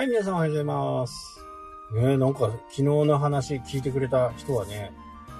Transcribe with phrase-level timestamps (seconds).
[0.00, 1.44] はい、皆さんおはようございます。
[1.92, 4.92] ねえ、なんか昨日の話聞いてくれた人はね、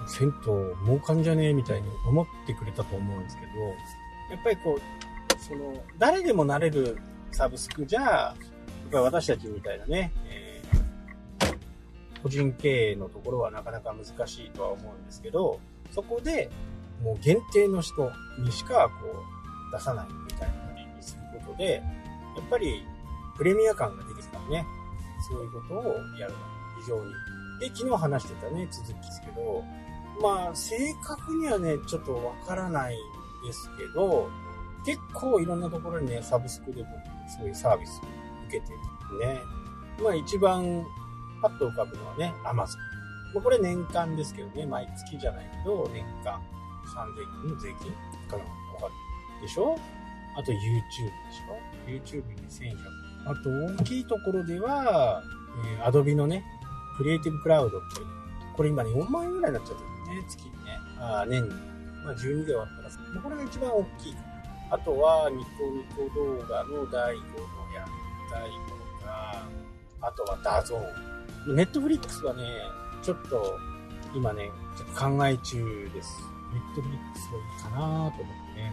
[0.07, 3.53] 銭湯儲かんじゃねえみたいに思ってくれたと思うんですけど、
[4.31, 6.99] やっぱりこう、その、誰でもなれる
[7.33, 11.57] サブスクじゃ、やっぱり私たちみたいなね、えー
[12.23, 15.59] 個人経営のところはなかなか難しいとは思うんですけど、
[15.91, 16.51] そこで
[17.03, 19.06] もう限定の人にしかこ
[19.70, 21.83] う出さないみたいな感じにすることで、
[22.37, 22.84] やっぱり
[23.37, 24.66] プレミア感が出てきたね。
[25.29, 25.84] そういうことを
[26.19, 26.39] やるの
[26.80, 27.12] 非常に。
[27.61, 29.65] で、昨日話してたね、続きですけど、
[30.23, 34.29] まあ、正確にはね、ちょっとわからないんですけど、
[34.84, 36.91] 結構いろんなところにね、サブスクで僕、
[37.37, 38.03] そういうサービスを
[38.48, 39.41] 受けてるね。
[40.03, 40.84] まあ一番
[41.42, 42.78] パッと浮かぶのはね、Amazon。
[43.34, 46.41] もうこれ年間ですけどね、毎月じゃないけど、年間
[46.86, 47.92] 3000円の税金
[48.28, 48.92] かなわかる
[49.42, 49.78] でしょ？
[50.36, 50.62] あと YouTube で
[52.03, 53.09] しょ ?YouTube に1100。
[53.27, 55.23] あと大きいところでは、
[55.79, 56.45] えー、Adobe のね、
[56.97, 58.07] クリエイティブクラウドっていう、
[58.57, 60.79] これ今ね、4万円ぐらいになっちゃってるね、月にね。
[60.99, 61.51] あ年に。
[62.05, 64.17] まあ12で割ったら、これが一番大きい。
[64.71, 67.89] あとは、ニコニコ動画の第5のやっ
[68.31, 68.53] たり
[69.01, 69.43] とか、
[70.03, 71.57] あとはダゾーン。
[71.57, 72.43] ネットフリックスはね、
[73.03, 73.59] ちょっと、
[74.15, 76.23] 今ね、ちょっと考え中です。
[76.53, 78.73] ネットフリックスはいいかなと思ってね。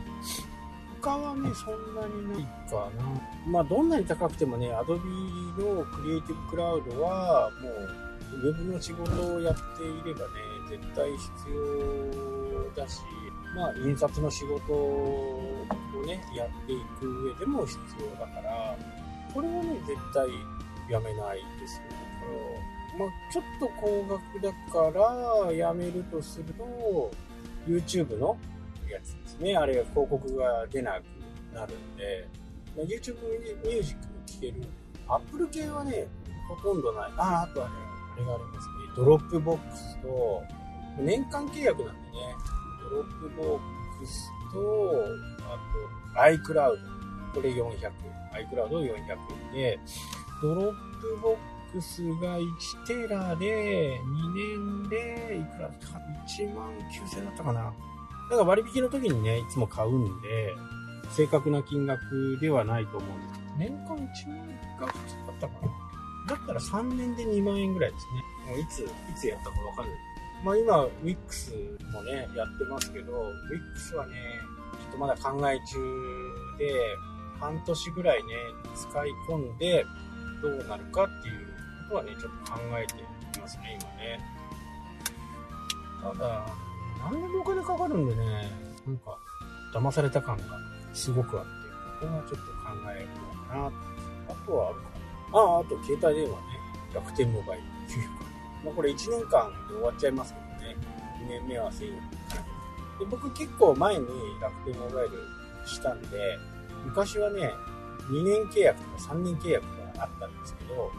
[1.01, 3.51] 他はね、そんなにないかな。
[3.51, 8.07] まあ、どんなに高くてもね、Adobe のクリエイティブクラウドは、もう、
[8.47, 10.33] ウェブの仕事をやっていればね、
[10.69, 11.29] 絶対必
[12.75, 13.01] 要だし、
[13.55, 15.65] まあ、印刷の仕事を
[16.05, 18.77] ね、やっていく上でも必要だから、
[19.33, 20.27] これはね、絶対
[20.89, 21.83] やめないですよ。
[21.89, 22.03] だか
[22.97, 27.11] ら、まあ、ちょっと高額だから、やめるとすると、
[27.67, 28.37] YouTube の
[28.93, 29.55] やつですね。
[29.55, 31.03] あれが広告が出なく
[31.55, 32.27] なるんで、
[32.75, 33.15] まあ YouTube
[33.63, 34.61] ミュージックも聴ける。
[35.07, 36.07] Apple 系はね、
[36.49, 37.11] ほとんどない。
[37.17, 37.75] あ、あとはね、
[38.15, 38.73] あれがありますね。
[38.95, 40.43] ドロップボックスと、
[40.99, 42.07] 年間契約なんでね、
[42.83, 43.59] ドロップボッ
[43.99, 44.59] クスと、
[45.45, 45.57] あ
[46.15, 46.97] と iCloud。
[47.33, 47.91] これ400。
[48.33, 49.79] iCloud400 で、
[50.41, 51.37] ドロップボッ
[51.71, 52.47] クスが1
[52.87, 57.73] テラで、2年で、いくらだったか1万9000だったかな。
[58.29, 60.55] なんか割引の時にね、いつも買うんで、
[61.11, 64.47] 正確な金額ではないと思うんです年間1万
[64.79, 66.35] が普通だったかな？
[66.35, 68.51] だったら3年で2万円ぐらいですね。
[68.51, 69.95] もういつ、いつやったかわかんない。
[70.43, 74.13] まあ今、WIX もね、やってますけど、WIX はね、
[74.83, 75.77] ちょっとまだ考え中
[76.59, 76.97] で、
[77.39, 78.29] 半年ぐらいね、
[78.75, 79.85] 使い込んで、
[80.41, 81.47] どうなるかっていう
[81.89, 82.99] ことはね、ちょっと考えて
[83.39, 84.19] いますね、今ね。
[86.03, 86.45] ただ、
[86.99, 88.51] 何でもお金かかるんでね、
[88.85, 89.17] なんか、
[89.73, 90.43] 騙された感が
[90.93, 91.51] すごくあって、
[92.01, 92.43] ここはちょっと考
[92.95, 93.07] えよ
[93.45, 93.67] うかな。
[93.67, 94.81] あとはあるか
[95.33, 95.39] な。
[95.39, 96.45] ああ、あと携帯電話ね、
[96.93, 97.67] 楽天モバイル900。
[98.65, 100.77] まあこれ1年間で終わっちゃいますけどね、
[101.21, 102.01] 2年目は1000円。
[102.99, 104.07] で僕結構前に
[104.41, 105.17] 楽天モバイル
[105.65, 106.37] したんで、
[106.85, 107.51] 昔はね、
[108.09, 109.63] 2年契約とか3年契約
[109.95, 110.91] があったんですけど、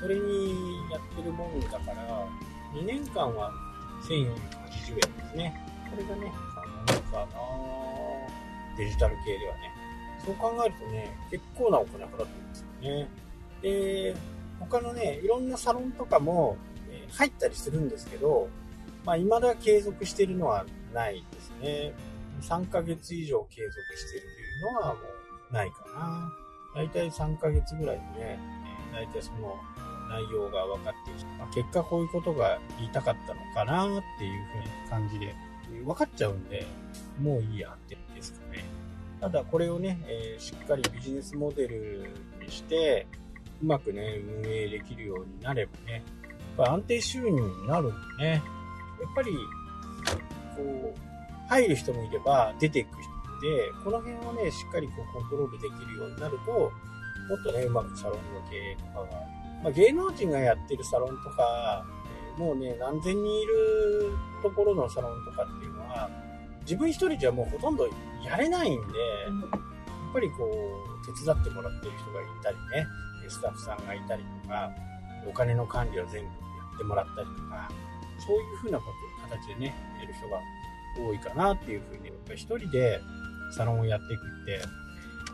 [0.00, 2.26] それにやってるもんだから、
[2.74, 3.52] 2年間は
[4.08, 5.66] 1480円ですね。
[5.90, 6.32] これがね、
[6.86, 7.42] 可能かな
[8.76, 9.72] デジタル系ではね。
[10.24, 13.08] そう考えるとね、結構なお金払ってるんですよね。
[13.62, 14.16] で、
[14.60, 16.56] 他のね、いろんなサロンとかも、
[16.90, 18.48] えー入ったりするんですけど、
[19.04, 20.64] まあ、未だ継続してるのは
[20.94, 21.92] ないですね。
[22.40, 25.00] 3ヶ月以上継続してるというのはも
[25.50, 26.32] うないかな。
[26.74, 28.38] だいたい3ヶ月ぐらいでね、
[28.92, 29.56] えーだいたいその
[30.08, 35.34] 内容が分かってきて、まあ結果こういうことが言いたかったのかなっていう風な感じで、
[35.84, 36.66] 分かっちゃうんで、
[37.20, 38.64] もういいやってですかね。
[39.20, 42.10] ただこれをね、えーしっかりビジネスモデル
[42.44, 43.06] にして、
[43.62, 46.02] うまくね、運営できるようになればね、
[46.58, 48.42] やっぱ安定収入になるんでね、
[49.00, 49.30] やっぱり、
[50.56, 56.72] こう、入る人もいれば出ていく人で、この辺をね、しっかりこうコントロールできるようになると、
[57.28, 59.06] もっとね、うまくサロンの経営とかが、
[59.62, 61.84] まあ、芸能人がやってるサロンとか、
[62.36, 66.10] もうね、何千人いるところのサロンとかっていうのは、
[66.62, 67.88] 自分一人じゃもうほとんど
[68.24, 72.86] やれないんで、やっぱりこう、手伝ってもらってる人がいたりね、
[73.28, 74.70] スタッフさんがいたりとか、
[75.28, 76.32] お金の管理を全部や
[76.74, 77.70] ってもらったりとか、
[78.26, 80.40] そういうふうなこと、形でね、やる人が
[80.96, 83.00] 多いかなっていうふうに、やっぱり一人で
[83.56, 84.60] サロンをやっていくって、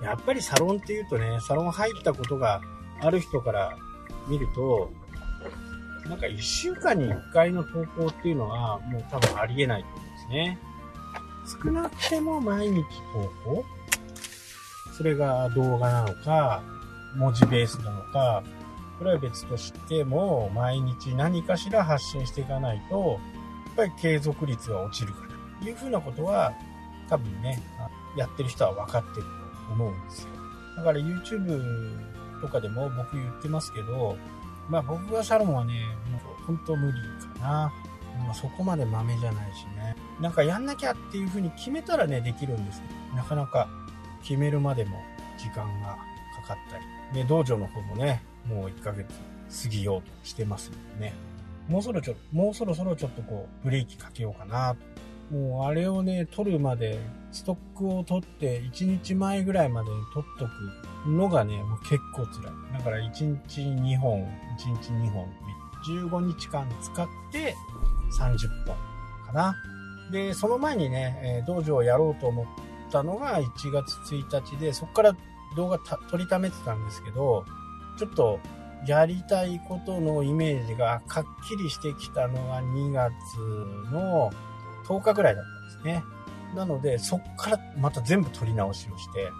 [0.02, 2.60] やっぱりサロンっていうとね、サロン入ったことが
[3.00, 3.76] ある人から
[4.28, 4.90] 見ると、
[6.08, 10.58] なんか一週間に一回の投稿っていうのはもう多分ありえないと思うんですね。
[11.64, 13.64] 少なくても毎日投稿
[14.96, 16.62] それが動画なのか、
[17.16, 18.42] 文字ベースなのか、
[18.98, 23.20] それは別としても、毎日何かしら発信していかないと、
[23.66, 25.68] やっぱり継続率が落ちるから。
[25.68, 26.52] いうふうなことは、
[27.08, 27.62] 多分ね、
[28.16, 29.26] やってる人は分かってる
[29.70, 30.28] 思うんですよ。
[30.76, 31.96] だから YouTube
[32.40, 34.16] とかでも僕言ってますけど、
[34.68, 35.74] まあ僕がサロンはね、
[36.10, 36.98] もう本当無理
[37.40, 37.72] かな。
[38.18, 39.94] まあ、そこまで豆じゃないしね。
[40.20, 43.68] なんかやんなきゃっていう風に決めたらね、できるんですけど、なかなか
[44.22, 45.00] 決めるまでも
[45.38, 45.96] 時間が
[46.42, 46.84] かかったり。
[47.14, 49.06] で、道場の方もね、もう1ヶ月
[49.62, 51.14] 過ぎようとしてますのでね。
[51.68, 54.74] もうそろちょ、もうそろそろちょっとこう、ブレーキかけようかな
[55.30, 56.98] もうあれをね、取るまで、
[57.30, 62.78] ストックを取って1日前ぐらいまでに取っとくのがね、もう結構辛い。
[62.78, 65.26] だから1日2本、1日2本、
[65.84, 67.54] 15日間使って
[68.18, 68.76] 30本
[69.26, 69.56] かな。
[70.10, 72.46] で、その前にね、え道場をやろうと思っ
[72.90, 75.16] たのが1月1日で、そこから
[75.56, 77.44] 動画撮りためてたんですけど、
[77.98, 78.40] ちょっと
[78.86, 83.12] やりたいことのイメージがはっきりしてきたのが2月
[83.92, 84.30] の
[84.88, 86.04] 10日ぐらいだったんですね。
[86.54, 89.30] なので、そっからまた全部取り直しをして、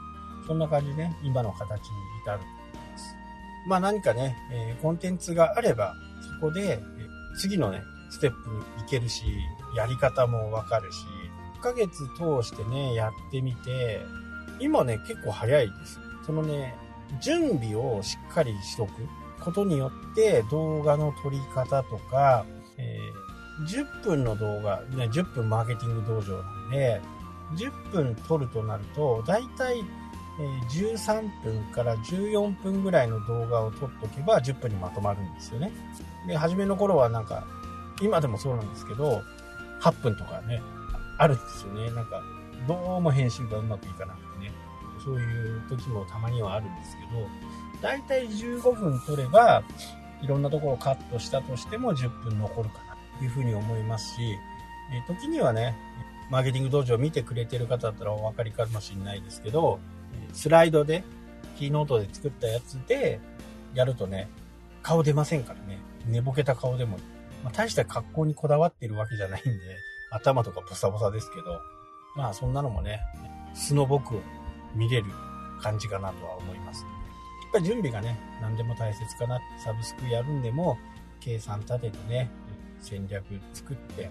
[0.47, 1.77] そんな感じでね、今の形に
[2.23, 2.55] 至ると思
[2.85, 3.15] います。
[3.67, 5.95] まあ何かね、え、コンテンツがあれば、
[6.41, 6.81] そこで、
[7.39, 9.25] 次のね、ステップに行けるし、
[9.77, 10.99] やり方もわかるし、
[11.59, 14.00] 1ヶ月通してね、やってみて、
[14.61, 16.00] 今ね、結構早いです。
[16.25, 16.75] そのね、
[17.21, 18.93] 準備をしっかりしとく
[19.41, 22.45] ことによって動画の撮り方とか、
[23.66, 27.00] 10分の動画、10分マーケティング道場なんで、
[27.56, 29.82] 10分撮るとなると、だいたい
[30.70, 35.72] 13分から14分ぐらいの動画を撮っとけば10分にまとまるんですよね。
[36.26, 37.44] で、初めの頃はなんか、
[38.00, 39.22] 今でもそうなんですけど、
[39.81, 40.62] 8分とかね、
[41.19, 41.90] あるんですよね。
[41.90, 42.22] なんか、
[42.69, 44.52] どうも編集がうまくいかなくてね。
[45.04, 47.26] そういう時もたまにはあるんですけど、
[47.82, 49.62] だいたい15分撮れば、
[50.20, 52.88] いろんなところをカットしたとしても10分残るか。
[53.25, 54.38] いうふうに思いますし、
[54.93, 55.76] え時にはね、
[56.31, 59.79] マーケティング道場を見てくれてる方だったらお分かりかもしれないですけど、
[60.32, 61.05] スライドで、
[61.59, 63.20] キーノートで作ったやつで
[63.75, 64.29] やるとね、
[64.82, 65.79] 顔出ませんからね。
[66.06, 66.99] 寝ぼけた顔でも。
[67.44, 69.50] まあ、大した格好にこだわってるわけじゃないんで、
[70.11, 71.61] 頭とかボサボサですけど、
[72.17, 73.00] まあそんなのもね、
[73.55, 74.21] 素の僕を
[74.75, 75.06] 見れる
[75.62, 76.82] 感じかなとは思います。
[76.82, 76.88] や
[77.50, 79.41] っぱり準備がね、何でも大切かな。
[79.62, 80.79] サブスクやるんでも、
[81.21, 82.31] 計算立ててね、
[82.80, 84.10] 戦略作って、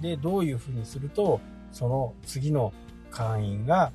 [0.00, 1.40] で、どういうふうにすると、
[1.72, 2.72] その次の
[3.10, 3.92] 会員が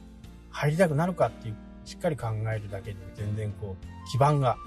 [0.50, 1.56] 入りたくなるかっていう、
[1.86, 4.58] しっかり考えるだけで全然こう、基盤が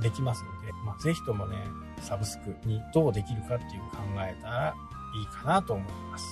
[0.00, 1.56] できますので、まあ、ぜひともね、
[2.00, 4.74] サブスクにどうできるかっていう考えたら
[5.14, 6.24] いいかなと思います。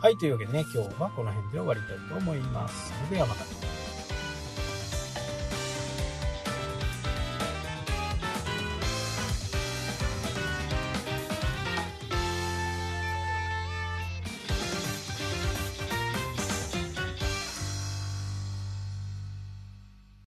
[0.00, 2.92] はい、というわけでね、今日はこの辺で終わりたいと思います。
[3.06, 3.87] それではまた。